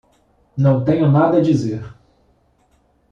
Não 0.57 0.83
tenho 0.83 1.11
nada 1.11 1.37
a 1.37 1.41
dizer. 1.41 1.87